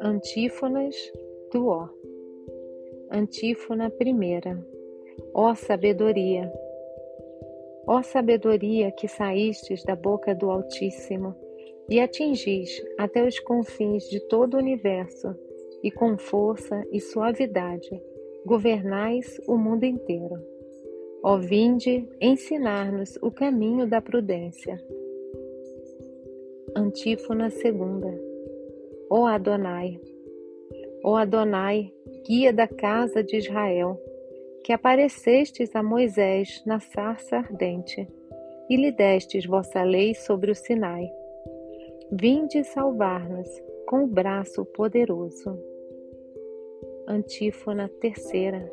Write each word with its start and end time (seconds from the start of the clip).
Antífonas 0.00 0.94
do 1.52 1.66
Ó. 1.68 1.88
Antífona 3.10 3.90
primeira. 3.90 4.58
Ó 5.34 5.54
sabedoria. 5.54 6.52
Ó 7.86 8.02
sabedoria 8.02 8.90
que 8.92 9.08
saístes 9.08 9.84
da 9.84 9.94
boca 9.94 10.34
do 10.34 10.50
Altíssimo 10.50 11.34
e 11.88 12.00
atingis 12.00 12.82
até 12.98 13.26
os 13.26 13.38
confins 13.40 14.08
de 14.08 14.20
todo 14.28 14.54
o 14.54 14.58
universo, 14.58 15.34
e 15.82 15.90
com 15.90 16.16
força 16.16 16.82
e 16.90 17.00
suavidade 17.00 18.02
governais 18.46 19.38
o 19.46 19.56
mundo 19.56 19.84
inteiro. 19.84 20.53
Ó 21.26 21.38
vinde 21.38 22.06
ensinar-nos 22.20 23.16
o 23.22 23.30
caminho 23.30 23.86
da 23.86 23.98
prudência. 23.98 24.78
Antífona 26.76 27.48
segunda. 27.48 28.14
Ó 29.08 29.24
Adonai, 29.24 29.98
ó 31.02 31.16
Adonai, 31.16 31.90
guia 32.26 32.52
da 32.52 32.68
casa 32.68 33.22
de 33.22 33.38
Israel, 33.38 33.98
que 34.62 34.70
aparecestes 34.70 35.74
a 35.74 35.82
Moisés 35.82 36.62
na 36.66 36.78
sarça 36.78 37.36
ardente 37.36 38.06
e 38.68 38.76
lhe 38.76 38.92
destes 38.92 39.46
vossa 39.46 39.82
lei 39.82 40.14
sobre 40.14 40.50
o 40.50 40.54
Sinai. 40.54 41.10
Vinde 42.12 42.62
salvar-nos 42.64 43.48
com 43.86 44.04
o 44.04 44.06
braço 44.06 44.62
poderoso. 44.66 45.58
Antífona 47.08 47.88
terceira. 48.00 48.70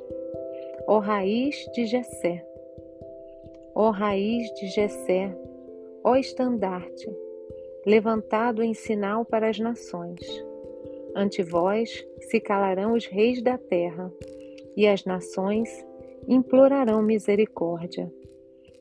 Ó 0.87 0.99
raiz 0.99 1.55
de 1.73 1.85
Jessé. 1.85 2.50
Ó 3.73 3.89
raiz 3.89 4.53
de 4.55 4.67
Jessé, 4.67 5.35
ó 6.03 6.15
estandarte, 6.15 7.09
levantado 7.85 8.61
em 8.61 8.73
sinal 8.73 9.23
para 9.23 9.49
as 9.49 9.59
nações. 9.59 10.19
Ante 11.15 11.41
vós 11.43 12.05
se 12.21 12.39
calarão 12.39 12.93
os 12.93 13.05
reis 13.05 13.41
da 13.41 13.57
terra, 13.57 14.11
e 14.75 14.87
as 14.87 15.05
nações 15.05 15.69
implorarão 16.27 17.01
misericórdia. 17.01 18.11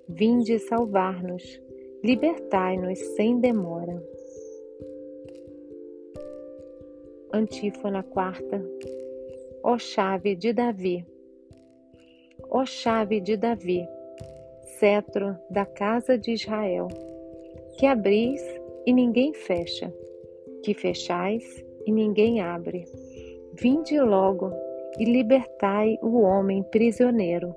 Vinde 0.08 0.58
salvar-nos, 0.58 1.61
libertai-nos 2.02 2.98
sem 3.14 3.38
demora. 3.38 4.02
Antífona 7.33 8.02
quarta. 8.02 8.61
Ó 9.62 9.78
chave 9.78 10.34
de 10.34 10.52
Davi. 10.52 11.06
Ó 12.50 12.64
chave 12.64 13.20
de 13.20 13.36
Davi, 13.36 13.86
cetro 14.81 15.36
da 15.50 15.67
casa 15.67 16.17
de 16.17 16.33
Israel, 16.33 16.89
que 17.78 17.84
abris 17.84 18.42
e 18.86 18.92
ninguém 18.95 19.34
fecha, 19.34 19.92
que 20.64 20.73
fechais 20.73 21.45
e 21.86 21.92
ninguém 21.92 22.41
abre. 22.41 22.86
Vinde 23.53 24.01
logo 24.01 24.51
e 24.98 25.05
libertai 25.05 25.98
o 26.03 26.23
homem 26.23 26.62
prisioneiro, 26.62 27.55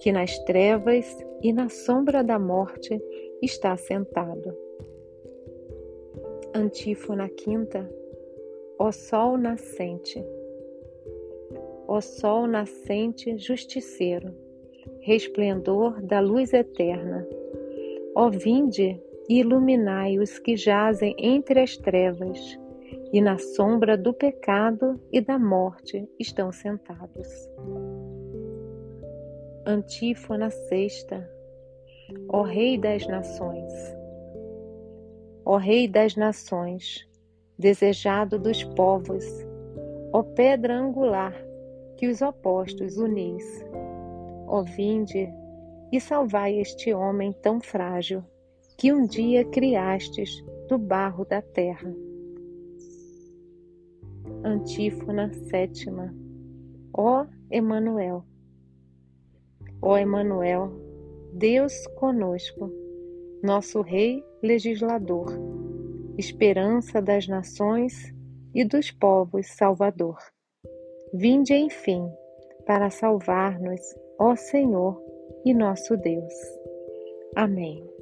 que 0.00 0.10
nas 0.10 0.36
trevas 0.40 1.06
e 1.42 1.52
na 1.52 1.68
sombra 1.68 2.24
da 2.24 2.40
morte 2.40 3.00
está 3.40 3.76
sentado. 3.76 4.52
Antífona 6.52 7.28
quinta. 7.28 7.88
Ó 8.80 8.90
sol 8.90 9.38
nascente. 9.38 10.24
Ó 11.86 12.00
sol 12.00 12.48
nascente 12.48 13.38
justiceiro, 13.38 14.34
resplendor 15.08 16.02
da 16.02 16.20
luz 16.20 16.52
eterna. 16.52 17.26
Ó 18.14 18.28
vinde 18.28 19.00
e 19.26 19.40
iluminai 19.40 20.18
os 20.18 20.38
que 20.38 20.54
jazem 20.54 21.16
entre 21.18 21.60
as 21.60 21.78
trevas 21.78 22.58
e 23.10 23.18
na 23.18 23.38
sombra 23.38 23.96
do 23.96 24.12
pecado 24.12 25.00
e 25.10 25.18
da 25.18 25.38
morte 25.38 26.06
estão 26.18 26.52
sentados. 26.52 27.28
Antífona 29.66 30.50
sexta. 30.50 31.26
Ó 32.28 32.42
Rei 32.42 32.76
das 32.76 33.06
Nações. 33.06 33.72
Ó 35.42 35.56
Rei 35.56 35.88
das 35.88 36.16
Nações, 36.16 37.08
desejado 37.58 38.38
dos 38.38 38.62
povos, 38.62 39.24
ó 40.12 40.22
pedra 40.22 40.74
angular 40.74 41.34
que 41.96 42.08
os 42.08 42.20
opostos 42.20 42.98
unis. 42.98 43.44
Ó 44.48 44.62
vinde 44.62 45.28
e 45.92 46.00
salvai 46.00 46.58
este 46.58 46.92
homem 46.94 47.32
tão 47.42 47.60
frágil 47.60 48.24
que 48.78 48.92
um 48.92 49.06
dia 49.06 49.44
criastes 49.44 50.42
do 50.68 50.78
barro 50.78 51.24
da 51.26 51.42
terra. 51.42 51.94
Antífona 54.42 55.30
sétima. 55.50 56.14
Ó 56.92 57.26
Emanuel. 57.50 58.24
Ó 59.82 59.96
Emanuel, 59.98 60.72
Deus 61.34 61.86
conosco, 61.88 62.72
nosso 63.42 63.82
rei 63.82 64.24
legislador, 64.42 65.26
esperança 66.16 67.02
das 67.02 67.28
nações 67.28 68.12
e 68.54 68.64
dos 68.64 68.90
povos 68.90 69.46
salvador. 69.56 70.18
Vinde 71.12 71.54
enfim 71.54 72.10
para 72.66 72.90
salvar-nos, 72.90 73.80
ó 74.18 74.34
Senhor 74.36 75.00
e 75.44 75.54
nosso 75.54 75.96
Deus. 75.96 76.34
Amém. 77.36 77.97